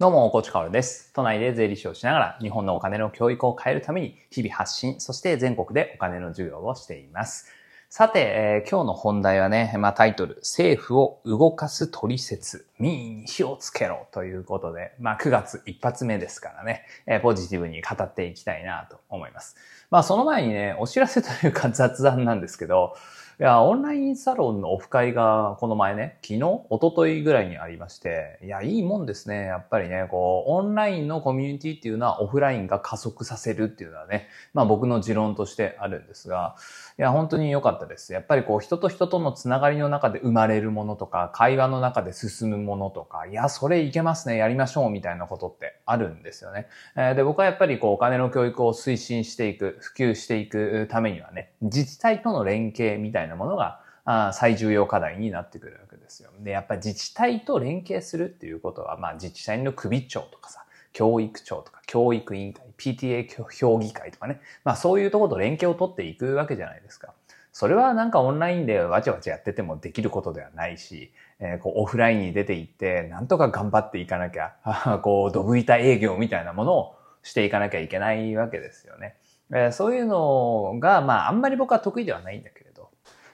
[0.00, 1.12] どうも、コーチカオルです。
[1.12, 7.48] 都内で税理士をしながら日本のお金の教育を変えるために日々発信、そして全国でお金の授業をしています。
[7.90, 19.56] さて、えー今日の本題はね、まあ、タイトル、政府を動かす取説、民意に火をつけろということで、まあ、9月一発目ですからね、えーポジティブに語っていきたいなと思います。
[19.90, 22.96] まあ、その前にね、お知らせというか雑談なんですけど、
[23.40, 29.46] いや、オンラインサロンのオフ会がこの前ね、昨日、一昨日ぐらいにありまして、いや、いいもんですね。
[29.46, 36.54] やっぱりね、こう、オンラインのコミュニティっていうのはオフラインが加速させるっていうのはね、まあ僕の持論としてあるんですが、
[37.00, 38.12] いや、本当に良かったです。
[38.12, 46.66] やっぱりこう、人と人とのつながりの中で生まれるものとか、会話の中で進むものとか、いや、それいけますね、やりましょうみたいなことってあるんですよね。
[46.98, 56.28] えで、僕はやっぱりこう、お金の教育を推進していく、普及していくためにはね、自治体との連携みたいなものが、あ最重要課題になってくるわけですよ。
[56.40, 67.14] で、やっぱり自治体と連携するっていうことは、まあ自治体の首長とかさ、教育長とか教育委員会、PTA 評議会とかね、まあそういうところと連携を取っていくわけじゃないですか。
[67.52, 74.54] それはなんかオンラインでわちゃわちゃやっててもできることではないし、えーこうオフラインに出ていって、なんとか頑張っていかなきゃ、
[75.02, 79.16] こう、ドブ板営業みたいなものをしていかなきゃいけないわけですよね。
[79.52, 82.69] えーそういうのが、まああんまり僕は得意ではないんだけど、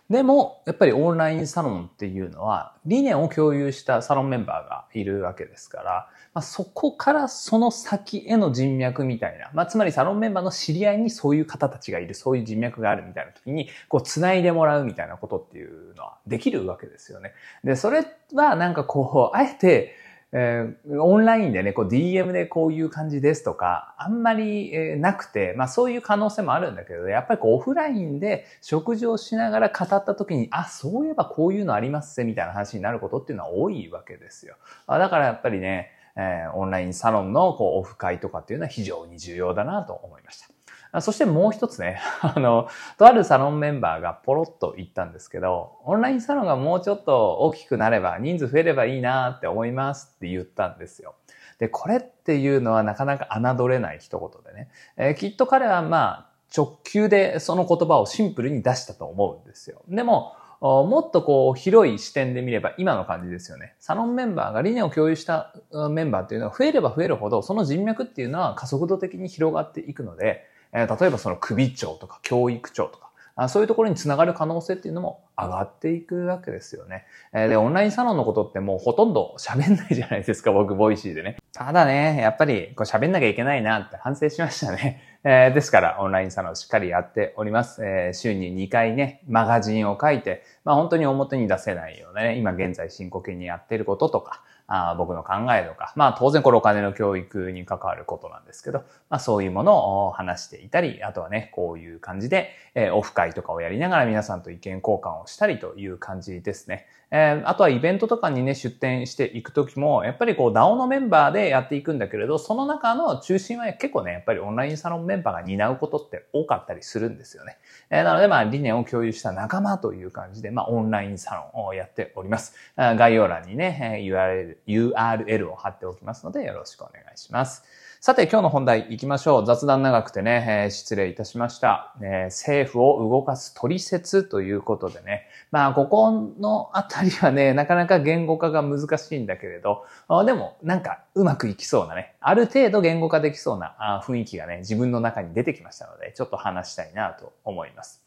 [0.09, 17.33] でも、やっぱりオンラインサロンっていうのは、理念を共有したサロンメンバーがいるわけですから、まあ、そこからその先への人脈みたいな、まあ、つまりサロンメンバーの知り合いにそういう方たちがいる、そういう人脈があるみたいな時に、こう、繋いでもらうみたいなことっていうのはできるわけですよね。
[17.65, 19.97] で、それはなんかこう、あえて、
[20.39, 34.57] えーオンラインでね、こう DM でこういう感じですとか、あんまり、えーなくて、まあそういう可能性もあるんだけど、やっぱりこうオフラインで食事をしながら語った時に、あ、そういえばこういうのありますぜ、みたいな話になることっていうのは多いわけですよ。
[34.87, 40.56] あだからやっぱりね、えーオンラインサロンのこうオフ会とかっていうのは非常に重要だなと思いました。
[41.01, 51.15] そしてもう一つね、 あの、とあるサロンメンバーがポロッと言ったんですけど、オンラインサロンがもうちょっと大きくなれば、人数増えればいいなって思いますって言ったんですよ。
[51.59, 59.83] で、これっていうのはなかなか侮れない一言でね、えーきっと彼はまあ、直球でその言葉をシンプルに出したと思うんですよ。
[59.89, 63.75] でも、もっとこう広い視点で見れば今の感じですよね。
[63.79, 65.55] サロンメンバーが理念を共有した
[65.91, 77.05] メンバーっていうのは増えれば増えるほどその人脈っていうのは加速度的に広がっていくので、えー例えばその首長とか教育長とか、あそういうところにつながる可能性っていうのも上がっていくわけですよね。
[77.35, 81.37] えで、オンラインサロンのことってもうほとんど喋んないじゃないですか、僕、ボイシーでね。
[81.53, 85.03] ただね、やっぱりこう喋んなきゃいけないなって反省しましたね。
[85.25, 87.85] えーですから、オンラインサロンしっかりやっております。
[87.85, 106.87] えー週に2回ね、マガジンを書いて、まあ本当に表に出せないようなね、今現在進行形にやっていることとか、あ僕の考えとか、まあ当然これお金の教育に関わることなんですけど、まあそういうものを話していたり、あとはね、こういう感じで、えーオフ会とかをやりながら皆さんと意見交換をしたりという感じですね。
[107.11, 117.59] えーあとはイベントとかにね、出展していくときも、やっぱりこう DAO のメンバーでやっていくんだけれど、その中の中心は結構ね、やっぱりオンラインサロンメンバーが担うことって多かったりするんですよね。
[117.91, 122.55] えーなのでまあ理念を共有した仲間という感じで、まあオンラインサロンをやっております。
[122.77, 127.86] 概要欄にね、URL, URL を貼っておきますのでよろしくお願いします。
[128.07, 129.47] さて今日の本題行きましょう。
[129.47, 148.06] 雑談長くてね、えー失礼いたしました、えー政府を動かす取説ということでね、まあここのあたりはね、なかなか言語化が難しいんだけれど、あでもなんかうまくいきそうなね、ある程度言語化できそうなあ雰囲気がね、自分の中に出てきましたので、ちょっと話したいなと思います。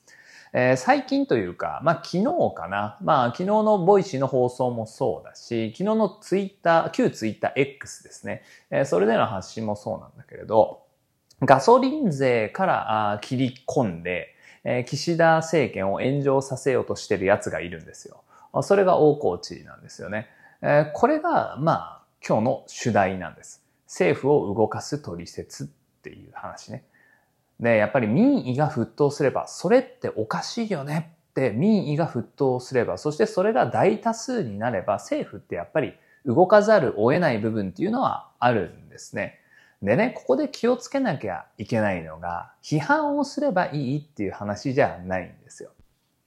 [0.54, 2.24] えー最近というか、まあ昨日
[2.56, 2.98] かな。
[3.02, 8.44] まあ昨日のボイシーの放送もそうだし、昨日のツイッター、旧ツイッター X ですね。
[8.72, 10.84] えーそれでの発信もそうなんだけれど、
[11.42, 18.24] ガソリン税からあ切り込んで、えー岸田政権を炎上させようとしてる奴がいるんですよ。
[18.64, 20.28] それが大河内なんですよね。
[20.62, 23.64] えーこれが、まあ、今日の主題なんです。
[23.86, 25.68] 政府を動かす取説っ
[26.02, 26.84] ていう話ね。
[27.60, 35.94] で、やっぱり民意が沸騰すれば、それっておかしいよねって民意が沸騰すれば、そしてそれが大多数になれば、政府ってやっぱり
[36.26, 39.40] 動かざるを得ない部分っていうのはあるんですね。
[39.82, 45.72] でね、ここで気をつけなきゃいけないのが、批判をすればいいっていう話じゃないんですよ。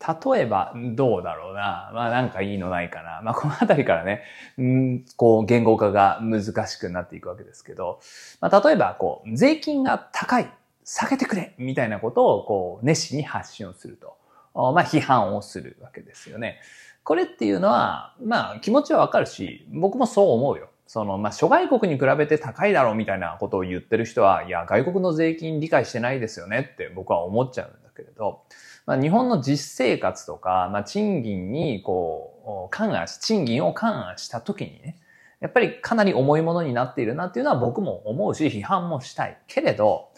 [0.03, 1.91] 例えば、どうだろうな。
[1.95, 3.21] まあなんかいいのないかな。
[3.23, 4.23] まあこのあたりからね、
[4.59, 8.01] うん、こう言語化が難しくなっていくわけですけど、
[8.41, 10.51] まあ例えばこう、税金が高い、
[10.85, 14.17] 下げてくれみたいなことをこう、熱心に発信をすると。
[14.55, 16.61] まあ批判をするわけですよね。
[17.05, 20.69] これっていうのは、まあ気持ちはわかるし、僕もそう思うよ。
[20.93, 28.43] その、まあ、諸外国に比べて高いだろうみたいなことを言ってる人は、いや、外国の税金理解してないですよねって僕は思っちゃうんだけれど、
[28.85, 34.99] まあ、日本の実生活とか、まあ、賃金にこう、勘案し、賃金を勘案した時にね、
[35.41, 39.39] やっぱりかなり重いものになっているなっていうのは僕も思うし、批判もしたい。
[39.47, 40.11] けれど、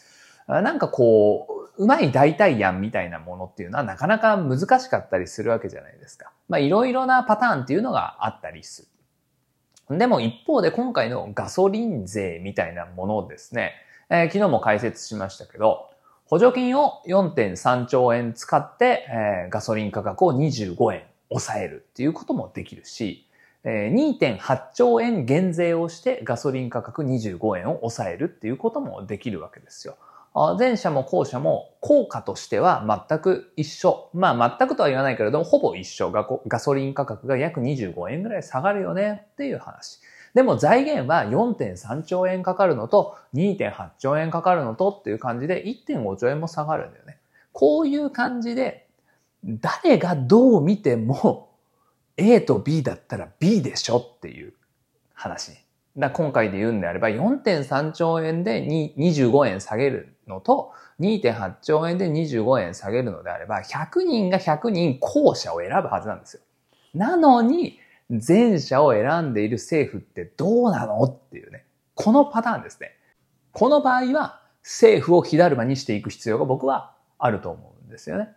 [0.46, 1.46] なんかこ
[1.76, 6.30] う、うまい代替案みたいなものっていうのはなかなか難しかったりするわけじゃないですか。
[6.48, 8.88] まあいろいろなパターンっていうのがあったりす
[9.90, 9.98] る。
[9.98, 13.72] でも一方で今回のガソリン税みたいなものですね、
[14.08, 15.90] えー、昨日も解説しましたけど、
[16.26, 23.26] 補助金を4.3兆円使って、えー、ガソリン価格を25円抑えるっていうこともできるし、
[23.64, 29.96] えー、2.8兆円減税をしてガソリン価格25円を抑えるっていうこともできるわけですよ。
[30.58, 34.10] 前者も後者も効果としては全く一緒。
[34.12, 36.10] まあ全くとは言わないけれども、ほぼ一緒。
[36.10, 40.00] ガソリン価格が約25円ぐらい下がるよねっていう話。
[40.34, 47.18] でも財源は4.3兆円かかるのと2.8兆円かかるのとっていう感じで1.5兆円も下がるんだよね。
[47.52, 48.88] こういう感じで
[49.44, 51.50] 誰がどう見ても
[52.16, 54.52] A と B だったら B でしょっていう
[55.14, 55.63] 話。
[55.96, 66.42] だ今回で言うんであれば4.3兆円で25円下げるのと2.8兆円で25円下げるのであれば100人が100人後者を選ぶはずなんですよ。
[66.94, 71.64] なのに前者を選んでいる政府ってどうなのっていうね。
[71.94, 72.96] このパターンですね。
[73.52, 78.28] この場合は政府を火だるまにしていく必要が僕はあると思うんですよね。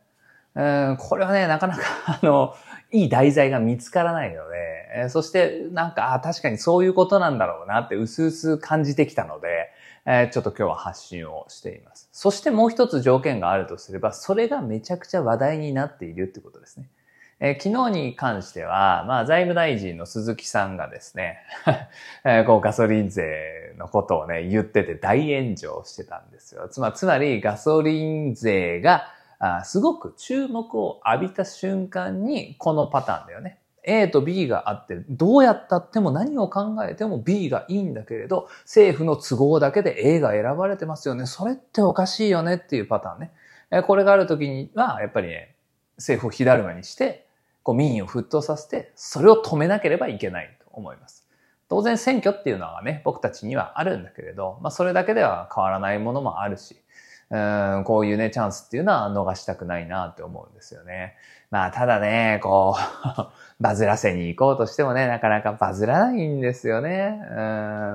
[0.57, 1.83] うんこれはね、なかなか
[2.21, 2.56] あの、
[2.92, 9.71] いい題材が見つからないので、えそしてなんか、あ確かにそういうことなんだろうなって薄々感じてきたので、
[10.06, 12.09] えちょっと今日は発信をしています。
[12.12, 16.89] そしてもう一つ条件があるとすれば、それがめちゃくちゃ話題になっているってことですね。
[17.39, 21.38] えー、昨日に関しては、まあ、財務大臣の鈴木さんがですね、
[22.25, 26.68] えー、こうガソリン税のことをね、言ってて大炎上してたんですよ。
[26.68, 33.60] つま、つまりガソリン税があすごく注目を浴びた瞬間に、このパターンだよね。
[33.84, 41.25] A と B があって、どうやったっても何を考えても B がいいんだけれど、政府の都合だけで A が選ばれてますよね。
[41.25, 43.84] それっておかしいよねっていうパターンね。
[43.84, 45.56] これがあるときには、やっぱりね、
[45.98, 47.28] 政府を火だるまにして、
[47.63, 51.28] こう民意を沸騰させて、それを止めなければいけないと思います。
[51.69, 56.81] 当然選挙っていうのはね、僕たちにはあるんだけれど、まあそれだけでは変わらないものもあるし、
[57.30, 61.16] うんこういうね、チャンスっていうのは逃したくないなって思うんですよね。
[61.52, 63.28] まあただね、こう
[63.64, 67.20] バズらせに行こうとしてもね、なかなかバズらないんですよね。
[67.32, 67.38] うん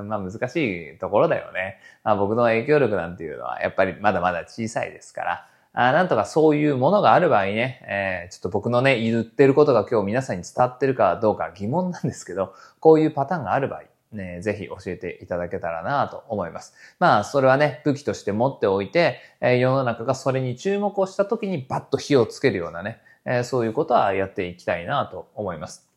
[0.09, 1.79] まあ難しいところだよね。
[2.05, 16.75] まあ僕の影響力なんていうのはやっぱりまだまだ小さいですから、あなんとかそういうものがある場合ね、えー、ちょっと僕のね、言ってることが今日皆さんに伝わってるかどうか疑問なんですけど、こういうパターンがある場合、ね、ぜひ教えていただけたらなと思います。
[16.99, 25.89] まあ、それはね、武器として持っておいて、え、世の中がそれに注目をした時にバッと火をつけるようなね、え、そういうことはやっていきたいなと思います。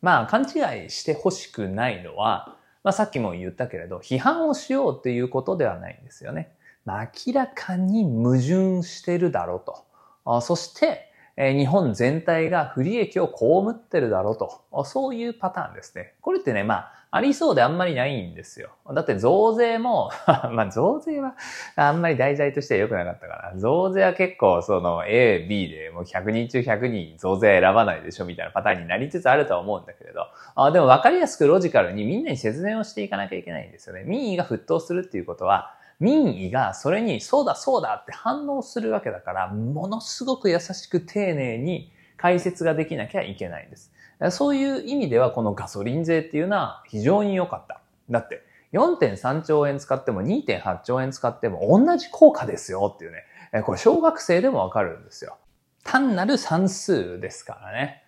[0.00, 6.52] まあ、勘違いしてほしくないのは、まあ、さっきも言ったけれど、批判をしようっていうことではないんですよね。
[6.84, 9.84] まあ明らかに矛盾してるだろうと。
[10.24, 14.84] あそして、日本全体が不利益を被ってるだろうと。
[14.84, 16.14] そういうパターンですね。
[16.20, 18.70] これってね、まあ、ありそうであんまりないんですよ。
[18.92, 21.36] だって増税も まあ増税は
[21.76, 34.02] あんまり題材としては良くなかったから、増税は結構その A、B でもう100人中100人増税選ばないでしょみたいなパターンになりつつあるとは思うんだけれど、あでも分かりやすくロジカルにみんなに説明をしていかなきゃいけないんですよね。
[34.04, 43.92] 民意が沸騰するっていうことは、民意がそれにそうだそうだって反応するわけだから、ものすごく優しく丁寧に解説ができなきゃいけないんです。
[44.30, 47.80] そういう意味ではこのガソリン税っていうのは非常に良かった。
[48.10, 53.62] だって4.3兆円使っても2.8兆円使っても同じ効果ですよっていうね。
[53.64, 55.36] これ小学生でもわかるんですよ。
[55.84, 58.02] 単なる算数ですからね。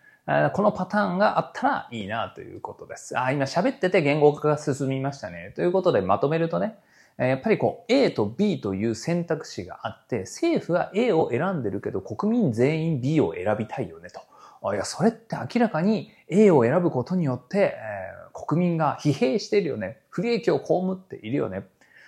[0.52, 3.18] このパターンがあったらいいなということです。
[3.18, 5.52] あ、今喋ってて言語化が進みましたね。
[5.56, 6.76] ということでまとめるとね、
[7.26, 14.20] やっぱりこう A と B という選択肢があって、政府は A を選んでるけど国民全員 B を選びたいよねと。
[14.72, 20.00] いや、それって明らかに A を選ぶことによって、えー、国民が疲弊してるよね。
[20.10, 21.64] 不利益を被っているよね。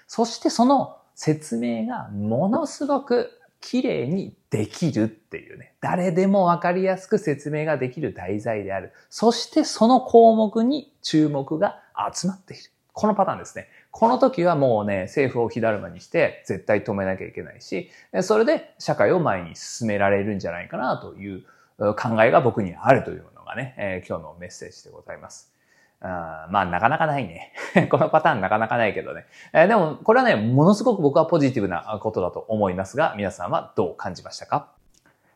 [0.07, 5.75] そしてその説明がものすごく綺麗にできるっていうね。
[5.81, 8.93] 誰でもわかりやすく説明ができる題材である。
[9.09, 11.81] そしてその項目に注目が
[12.13, 12.71] 集まっている。
[12.93, 13.69] このパターンですね。
[13.91, 17.91] この時はもうね、政府を火だるまにして絶対止めなきゃいけないし、
[18.23, 21.45] それで社会を前に進められるんじゃないかなという
[21.79, 25.53] 考えが僕にあるというのがね、え今日のメッセージでございます。
[26.05, 27.53] あまあ、なかなかないね。
[27.91, 29.25] このパターンなかなかないけどね。
[29.53, 34.69] えー、でも、これはね、ものすごく僕はポジティブなことだと思いますが、皆さんはどう感じましたか？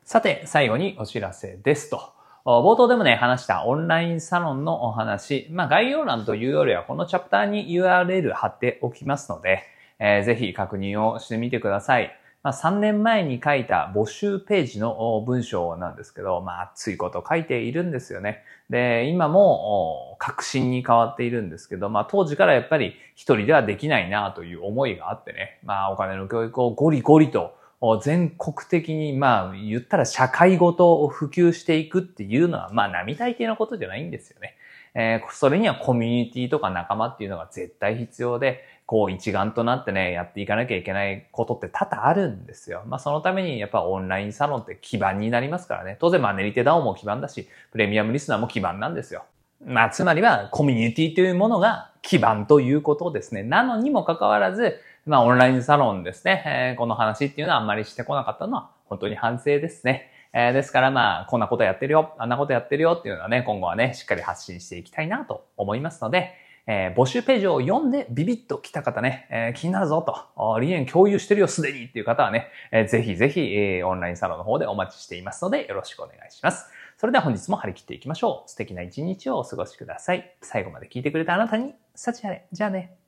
[0.04, 2.15] さて、最後にお知らせですと。
[2.46, 5.48] 冒頭でもね、話したオンラインサロンのお話。
[5.50, 9.64] まあ、概要欄というよりは、このチャプターに URL 貼っておきますので、
[9.98, 12.16] えー、ぜひ確認をしてみてください。
[12.44, 18.44] まあ、3年前に書いた募集ページの文章なんですけど、まあ、熱いこと書いているんですよね。
[18.70, 27.56] で、今も革新に変わっているんですけど、まあ、当時からやっぱり一人ではできないなという思いがあってね、まあ、お金の教育をゴリゴリと
[28.02, 34.56] 全国的に、まあ、言ったら社会ごとを普及していくっていうのは、まあ、並大抵のことじゃないんですよね。
[34.94, 42.82] えー、それにはコミュニティとか仲間っていうのが絶対必要で、こう一丸となってね、やっていかなきゃいけないことって多々あるんですよ。
[42.86, 45.98] まあそのためにやっぱオンラインサロンって基盤になりますからね。
[46.00, 49.24] 当然マネリテダオも基盤だし、プレミアムリスナーも基盤なんですよ。
[49.64, 53.42] まあつまりはコミュニティというものが基盤ということですね。
[53.42, 56.42] なのにもかかわらず、まあオンラインサロンですね。
[56.46, 60.10] えー、この話っていうのはあんまりしてこなかったのは本当に反省ですね。
[60.32, 66.34] えー、ですからまあ、こんなことやってるよ、あんなことやってるよっていうのはね、今後はね、しっかり発信していきたいなと思いますので、
[66.66, 76.66] えー、募集ページを読んでビビッと来た方ね、えー、気になるぞと、理念共有してるよすでにっていう方はね、えー、ぜひぜひ、えー、オンラインサロンの方でお待ちしていますのでよろしくお願いします。
[76.98, 78.50] それでは本日も張り切っていきましょう。
[78.50, 80.34] 素敵な一日をお過ごしください。
[80.42, 82.46] 最後まで聞いてくれたあなたに、幸あれ。
[82.50, 83.05] じゃあね。